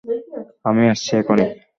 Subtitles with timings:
[0.65, 1.45] আমি আসছি এখনি!